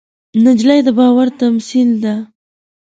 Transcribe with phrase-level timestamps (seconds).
[0.43, 2.15] نجلۍ د باور تمثیل ده.